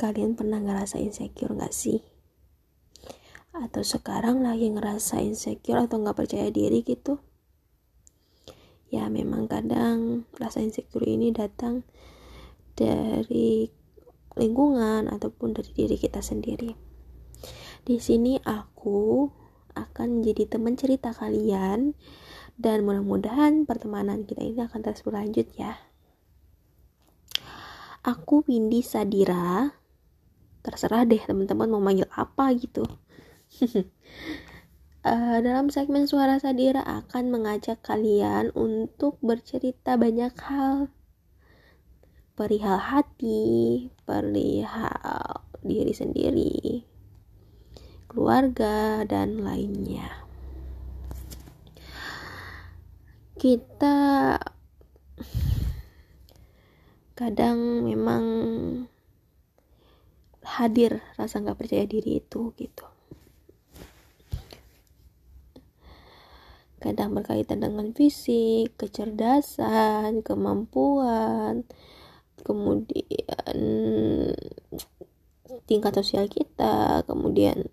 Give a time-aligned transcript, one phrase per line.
[0.00, 2.00] kalian pernah ngerasa insecure gak sih
[3.52, 7.20] atau sekarang lagi ngerasa insecure atau nggak percaya diri gitu
[8.88, 11.84] ya memang kadang rasa insecure ini datang
[12.72, 13.68] dari
[14.40, 16.72] lingkungan ataupun dari diri kita sendiri
[17.84, 19.28] di sini aku
[19.74, 21.94] akan jadi teman cerita kalian
[22.60, 25.80] dan mudah-mudahan pertemanan kita ini akan terus berlanjut ya.
[28.04, 29.79] Aku Windy Sadira.
[30.60, 32.84] Terserah deh teman-teman mau manggil apa gitu.
[35.04, 40.92] uh, dalam segmen suara Sadira akan mengajak kalian untuk bercerita banyak hal
[42.40, 46.88] perihal hati, perihal diri sendiri,
[48.08, 50.24] keluarga, dan lainnya.
[53.36, 54.36] Kita
[57.12, 58.24] kadang memang
[60.60, 62.86] hadir rasa nggak percaya diri itu gitu.
[66.80, 71.64] Kadang berkaitan dengan fisik, kecerdasan, kemampuan,
[72.44, 73.56] kemudian
[75.68, 77.68] tingkat sosial kita, kemudian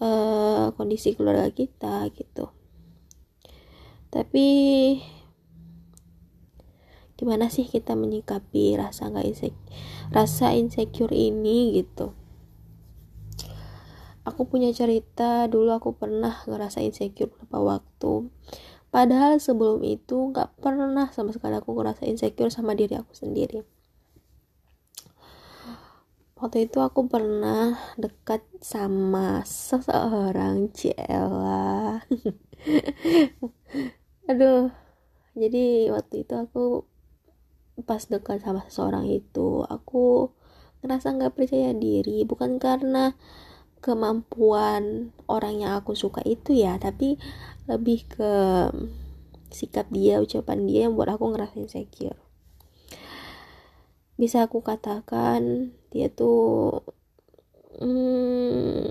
[0.00, 2.52] uh, kondisi keluarga kita gitu
[4.12, 4.46] tapi
[7.18, 9.62] gimana sih kita menyikapi rasa nggak insecure
[10.12, 12.12] rasa insecure ini gitu?
[14.22, 18.30] Aku punya cerita dulu aku pernah ngerasa insecure beberapa waktu.
[18.92, 23.66] Padahal sebelum itu nggak pernah sama sekali aku ngerasa insecure sama diri aku sendiri.
[26.38, 32.02] Waktu itu aku pernah dekat sama seseorang Ciela
[34.30, 34.70] aduh
[35.34, 36.86] jadi waktu itu aku
[37.80, 40.28] pas dekat sama seseorang itu aku
[40.84, 42.26] ngerasa nggak percaya diri.
[42.28, 43.16] Bukan karena
[43.82, 47.18] kemampuan orang yang aku suka itu ya tapi
[47.66, 48.32] lebih ke
[49.50, 52.18] sikap dia ucapan dia yang buat aku ngerasa insecure.
[54.20, 56.84] Bisa aku katakan dia tuh
[57.80, 58.86] hmm,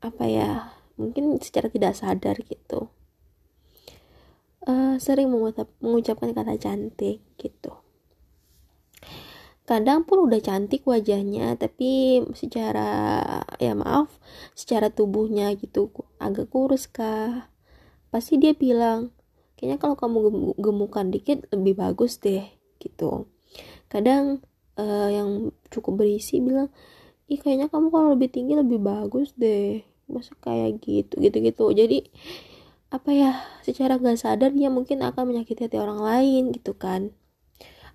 [0.00, 2.88] apa ya mungkin secara tidak sadar gitu.
[4.60, 7.79] Uh, sering mengucap, mengucapkan kata cantik gitu
[9.70, 12.90] kadang pun udah cantik wajahnya tapi secara
[13.62, 14.10] ya maaf
[14.58, 17.46] secara tubuhnya gitu agak kurus kah?
[18.10, 19.14] Pasti dia bilang
[19.54, 20.18] kayaknya kalau kamu
[20.58, 22.42] gemukan dikit lebih bagus deh
[22.82, 23.30] gitu.
[23.86, 24.42] Kadang
[24.74, 26.74] uh, yang cukup berisi bilang
[27.30, 29.86] ih kayaknya kamu kalau lebih tinggi lebih bagus deh.
[30.10, 32.02] Masa kayak gitu gitu gitu jadi
[32.90, 33.32] apa ya
[33.62, 37.14] secara gak sadar dia mungkin akan menyakiti hati orang lain gitu kan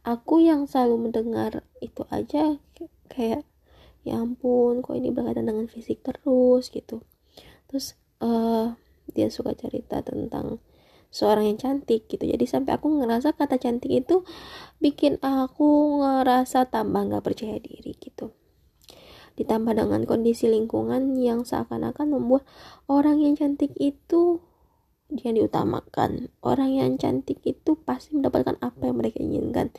[0.05, 2.61] aku yang selalu mendengar itu aja
[3.09, 3.41] kayak
[4.05, 7.01] ya ampun kok ini berkaitan dengan fisik terus gitu.
[7.65, 8.77] Terus uh,
[9.09, 10.61] dia suka cerita tentang
[11.09, 12.21] seorang yang cantik gitu.
[12.21, 14.21] Jadi sampai aku ngerasa kata cantik itu
[14.77, 18.29] bikin aku ngerasa tambah nggak percaya diri gitu.
[19.35, 22.47] Ditambah dengan kondisi lingkungan yang seakan-akan membuat
[22.87, 24.39] orang yang cantik itu
[25.09, 26.33] dia diutamakan.
[26.41, 29.69] Orang yang cantik itu pasti mendapatkan apa yang mereka inginkan.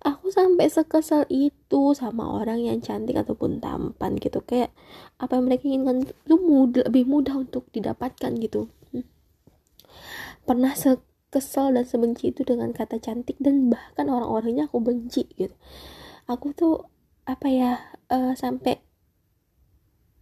[0.00, 4.40] Aku sampai sekesal itu sama orang yang cantik ataupun tampan gitu.
[4.40, 4.72] Kayak
[5.20, 8.72] apa yang mereka inginkan itu mudah lebih mudah untuk didapatkan gitu.
[10.48, 10.72] Pernah
[11.28, 15.52] kesel dan sebenci itu dengan kata cantik dan bahkan orang-orangnya aku benci gitu.
[16.24, 16.88] Aku tuh
[17.28, 17.72] apa ya
[18.08, 18.80] uh, sampai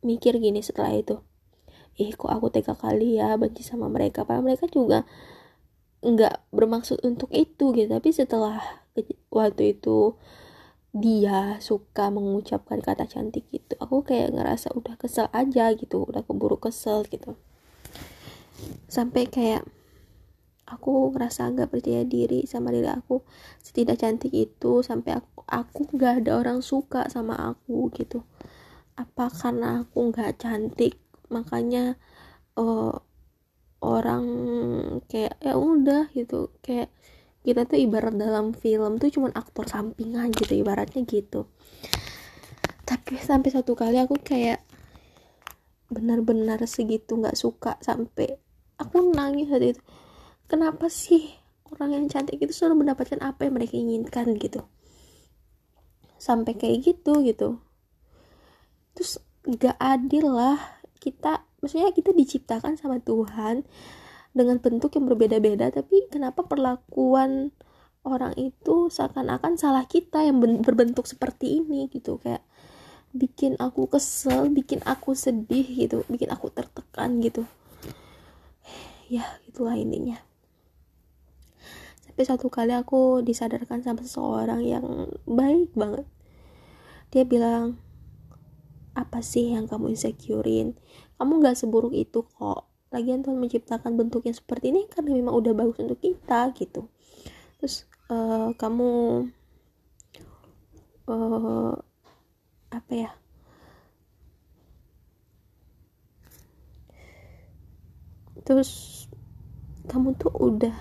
[0.03, 1.23] mikir gini setelah itu
[1.99, 4.23] ih kok aku tega kali ya benci sama mereka?
[4.23, 5.03] Padahal mereka juga
[6.03, 7.91] nggak bermaksud untuk itu gitu.
[7.91, 8.63] Tapi setelah
[9.35, 10.15] waktu itu
[10.95, 16.57] dia suka mengucapkan kata cantik gitu aku kayak ngerasa udah kesel aja gitu udah keburu
[16.57, 17.37] kesel gitu.
[18.89, 19.69] Sampai kayak
[20.65, 23.25] aku ngerasa agak percaya diri sama diri aku
[23.61, 28.25] setidak cantik itu sampai aku aku gak ada orang suka sama aku gitu.
[28.99, 30.99] Apa karena aku nggak cantik
[31.29, 31.97] makanya
[32.59, 32.93] uh,
[33.81, 34.27] orang
[35.07, 36.51] kayak ya udah gitu.
[36.61, 36.91] Kayak
[37.47, 41.47] kita tuh ibarat dalam film tuh cuman aktor sampingan gitu ibaratnya gitu.
[42.85, 44.65] Tapi sampai satu kali aku kayak
[45.89, 48.37] benar-benar segitu nggak suka sampai
[48.77, 49.83] aku nangis saat itu.
[50.49, 51.29] Kenapa sih
[51.69, 54.33] orang yang cantik itu selalu mendapatkan apa yang mereka inginkan?
[54.37, 54.65] gitu.
[56.17, 57.61] Sampai kayak gitu gitu.
[58.97, 63.65] Terus gak adil lah kita maksudnya kita diciptakan sama Tuhan
[64.37, 67.51] dengan bentuk yang berbeda-beda tapi kenapa perlakuan
[68.09, 72.17] orang itu seakan-akan salah kita yang berbentuk seperti ini gitu?
[72.23, 72.43] Kayak
[73.13, 76.05] bikin aku kesel bikin aku sedih gitu.
[76.09, 77.45] Bikin aku tertekan gitu.
[79.09, 80.21] Ya itulah intinya.
[82.05, 86.05] Sampai satu kali aku disadarkan sama seseorang yang baik banget.
[87.09, 87.81] Dia bilang
[88.99, 90.75] apa sih yang kamu insecurein?
[91.15, 92.67] Kamu gak seburuk itu kok.
[92.91, 96.91] Lagian Tuhan menciptakan bentuk yang seperti ini karena memang udah bagus untuk kita gitu.
[97.63, 98.91] Terus uh, kamu
[101.07, 101.73] uh,
[102.75, 103.11] apa ya?
[108.43, 109.05] Terus
[109.87, 110.75] kamu tuh udah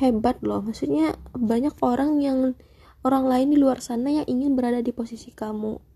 [0.00, 0.64] hebat loh.
[0.64, 2.56] Maksudnya banyak orang yang
[3.04, 5.93] orang lain di luar sana yang ingin berada di posisi kamu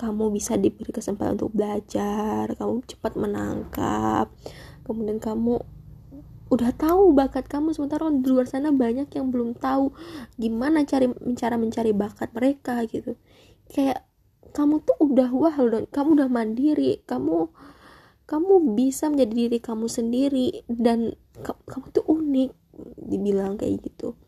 [0.00, 4.32] kamu bisa diberi kesempatan untuk belajar kamu cepat menangkap
[4.88, 5.60] kemudian kamu
[6.50, 7.70] udah tahu bakat kamu.
[7.72, 9.94] Sementara di luar sana banyak yang belum tahu
[10.36, 11.06] gimana cari
[11.38, 13.14] cara mencari bakat mereka gitu.
[13.70, 14.04] Kayak
[14.50, 17.54] kamu tuh udah wah loh kamu udah mandiri kamu
[18.26, 22.50] kamu bisa menjadi diri kamu sendiri dan kamu tuh unik
[22.98, 24.18] dibilang kayak gitu.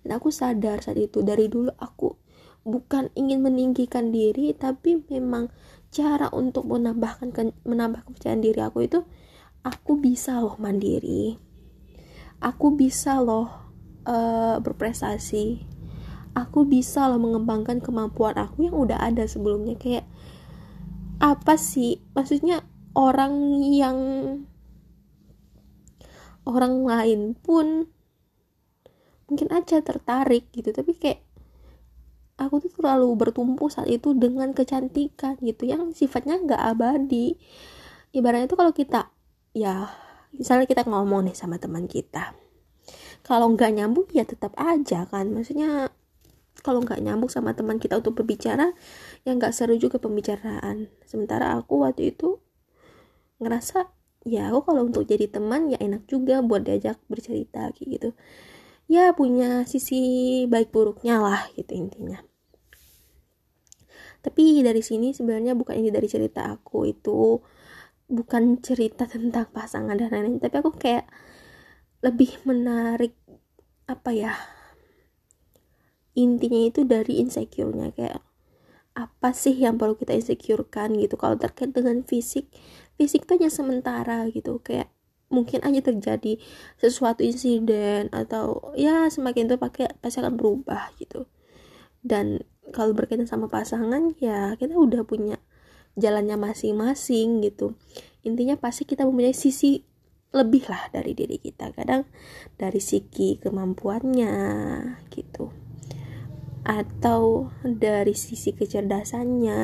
[0.00, 2.16] Dan aku sadar saat itu dari dulu aku
[2.66, 5.54] bukan ingin meninggikan diri tapi memang
[5.94, 7.30] cara untuk menambahkan
[7.62, 9.06] menambah kepercayaan diri aku itu
[9.66, 11.34] aku bisa loh mandiri.
[12.38, 13.50] Aku bisa loh
[14.06, 15.66] uh, berprestasi.
[16.38, 19.74] Aku bisa loh mengembangkan kemampuan aku yang udah ada sebelumnya.
[19.74, 20.06] Kayak
[21.18, 21.98] apa sih?
[22.14, 22.62] Maksudnya
[22.94, 23.98] orang yang
[26.46, 27.90] orang lain pun
[29.26, 30.70] mungkin aja tertarik gitu.
[30.70, 31.25] Tapi kayak
[32.36, 37.36] aku tuh terlalu bertumpu saat itu dengan kecantikan gitu yang sifatnya nggak abadi.
[38.12, 39.08] Ibaratnya itu kalau kita
[39.56, 39.88] ya
[40.36, 42.36] misalnya kita ngomong nih sama teman kita
[43.26, 45.34] kalau nggak nyambung ya tetap aja kan.
[45.34, 45.90] Maksudnya
[46.62, 48.70] kalau nggak nyambung sama teman kita untuk berbicara
[49.26, 50.86] ya nggak seru juga pembicaraan.
[51.02, 52.38] Sementara aku waktu itu
[53.42, 53.90] ngerasa
[54.26, 58.14] ya aku kalau untuk jadi teman ya enak juga buat diajak bercerita gitu
[58.86, 60.00] ya punya sisi
[60.46, 62.22] baik buruknya lah gitu intinya.
[64.22, 67.38] Tapi dari sini sebenarnya bukan ini dari cerita aku itu
[68.10, 70.42] bukan cerita tentang pasangan dan lain-lain.
[70.42, 71.06] Tapi aku kayak
[72.02, 73.14] lebih menarik
[73.86, 74.34] apa ya
[76.18, 77.94] intinya itu dari insecure-nya.
[77.94, 78.22] Kayak
[78.96, 81.14] apa sih yang perlu kita insecurekan gitu.
[81.14, 82.50] Kalau terkait dengan fisik
[82.98, 84.58] fisik tuh hanya sementara gitu.
[84.58, 84.90] Kayak
[85.26, 86.38] mungkin aja terjadi
[86.78, 91.26] sesuatu insiden atau ya semakin tuh pakai pasti akan berubah gitu.
[92.06, 95.38] Dan kalau berkaitan sama pasangan ya kita udah punya
[95.98, 97.74] jalannya masing-masing gitu.
[98.22, 99.82] Intinya pasti kita mempunyai sisi
[100.34, 102.04] lebih lah dari diri kita kadang
[102.60, 104.34] dari segi kemampuannya
[105.10, 105.50] gitu.
[106.66, 109.62] Atau dari sisi kecerdasannya.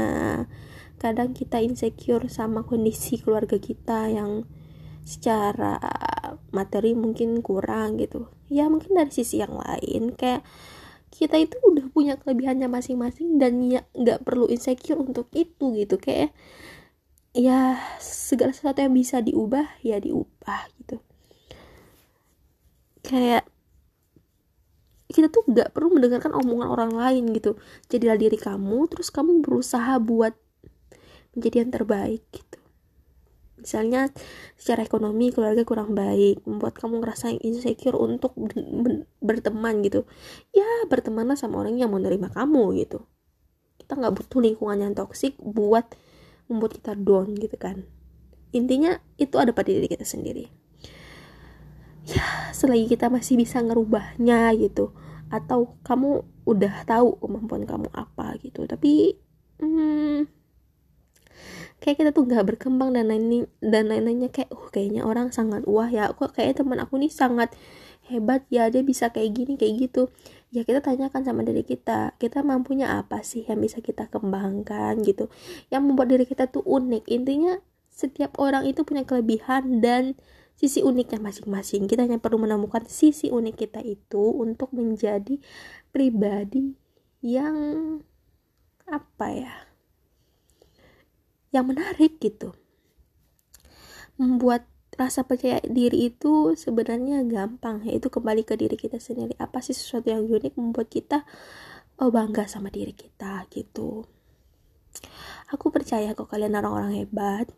[1.03, 4.47] Kadang kita insecure sama kondisi keluarga kita yang
[5.03, 5.79] secara
[6.55, 8.31] materi mungkin kurang gitu.
[8.49, 10.47] Ya mungkin dari sisi yang lain kayak
[11.13, 15.99] kita itu udah punya kelebihannya masing-masing dan ya nggak perlu insecure untuk itu gitu.
[15.99, 16.33] Kayak
[17.33, 20.97] ya segala sesuatu yang bisa diubah ya diubah gitu.
[23.03, 23.45] Kayak
[25.13, 27.61] kita tuh nggak perlu mendengarkan omongan orang lain gitu.
[27.93, 30.33] Jadilah diri kamu terus kamu berusaha buat
[31.33, 32.52] menjadi yang terbaik gitu
[33.63, 34.11] misalnya
[34.59, 38.35] secara ekonomi keluarga kurang baik membuat kamu ngerasa insecure untuk
[39.23, 40.05] berteman gitu
[40.51, 43.07] ya bertemanlah sama orang yang mau nerima kamu gitu.
[43.79, 45.87] Kita nggak butuh lingkungan yang toksik buat
[46.51, 47.87] membuat kita down gitu kan.
[48.53, 50.51] Intinya itu ada pada diri kita sendiri.
[52.05, 54.91] Ya selagi kita masih bisa ngerubahnya gitu
[55.33, 59.17] atau kamu udah tahu kemampuan kamu apa gitu tapi
[59.63, 60.29] hmm,
[61.83, 65.91] kayak kita tuh nggak berkembang dan lain dan lain-lainnya kayak uh kayaknya orang sangat wah
[65.91, 67.51] ya kok kayak teman aku nih sangat
[68.07, 70.09] hebat ya dia bisa kayak gini kayak gitu.
[70.55, 75.03] Ya kita tanyakan sama diri kita kita mampunya apa sih yang bisa kita kembangkan?
[75.03, 75.27] Gitu.
[75.75, 77.59] Yang membuat diri kita tuh unik intinya
[77.91, 80.15] setiap orang itu punya kelebihan dan
[80.55, 81.91] sisi uniknya masing-masing.
[81.91, 85.43] Kita hanya perlu menemukan sisi unik kita itu untuk menjadi
[85.91, 86.79] pribadi
[87.23, 87.99] yang
[88.87, 89.72] apa ya
[91.53, 92.57] yang menarik gitu.
[94.17, 94.67] Membuat
[94.97, 99.37] rasa percaya diri itu sebenarnya gampang yaitu kembali ke diri kita sendiri.
[99.37, 101.25] Apa sih sesuatu yang unik membuat kita
[102.01, 104.05] oh bangga sama diri kita gitu.
[105.53, 107.49] Aku percaya kok kalian orang-orang hebat.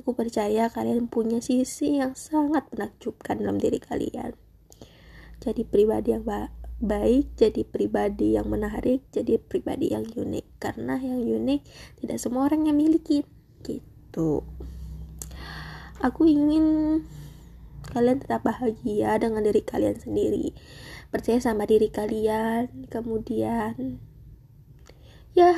[0.00, 4.32] Aku percaya kalian punya sisi yang sangat menakjubkan dalam diri kalian.
[5.42, 6.22] Jadi pribadi yang
[6.78, 10.46] baik jadi pribadi yang menarik jadi pribadi yang unik.
[10.62, 11.60] Karena yang unik
[12.02, 13.26] tidak semua orang yang miliki.
[13.66, 14.46] Gitu.
[15.98, 17.02] Aku ingin
[17.90, 20.54] kalian tetap bahagia dengan diri kalian sendiri.
[21.10, 22.86] Percaya sama diri kalian.
[22.86, 23.98] Kemudian
[25.34, 25.54] ya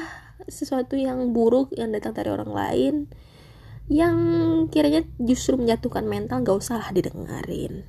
[0.49, 2.95] sesuatu yang buruk yang datang dari orang lain
[3.91, 4.17] yang
[4.71, 7.83] kiranya justru menjatuhkan mental gak usah didengarin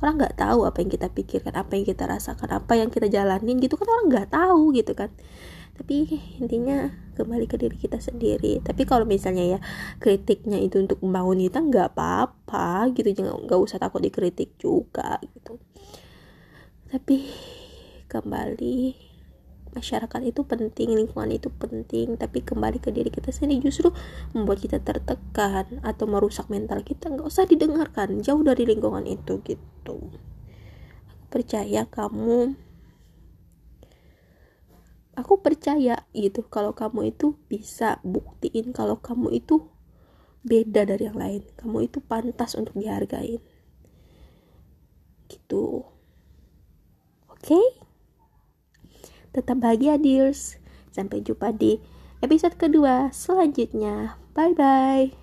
[0.00, 3.60] orang nggak tahu apa yang kita pikirkan apa yang kita rasakan apa yang kita jalanin
[3.60, 5.12] gitu kan orang nggak tahu gitu kan.
[5.80, 8.60] Tapi intinya kembali ke diri kita sendiri.
[8.60, 9.58] Tapi kalau misalnya ya
[9.96, 15.56] kritiknya itu untuk membangun kita nggak apa-apa gitu jangan nggak usah takut dikritik juga gitu.
[16.90, 17.28] Tapi
[18.08, 19.09] kembali
[19.74, 23.70] masyarakat itu penting lingkungan itu penting tapi kembali ke diri kita sendiri.
[23.70, 23.94] Justru
[24.34, 29.98] membuat kita tertekan atau merusak mental kita nggak usah didengarkan jauh dari lingkungan itu gitu.
[31.10, 32.54] Aku percaya kamu
[35.18, 39.68] aku percaya gitu kalau kamu itu bisa buktiin kalau kamu itu
[40.42, 41.42] beda dari yang lain.
[41.60, 43.40] Kamu itu pantas untuk dihargain.
[45.28, 45.84] Gitu.
[47.30, 47.54] Oke?
[47.54, 47.89] okay?
[49.30, 50.58] Tetap bahagia dears.
[50.90, 51.78] Sampai jumpa di
[52.20, 54.18] episode kedua selanjutnya.
[54.34, 55.19] Bye bye